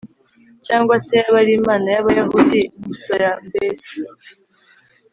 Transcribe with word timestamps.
Cyangwa 0.65 0.95
se 1.05 1.11
yaba 1.19 1.37
ari 1.43 1.51
Imana 1.59 1.85
y 1.93 1.97
Abayahudi 2.01 2.61
gusa 2.87 3.11
y 3.23 3.27
Mbese 3.47 3.91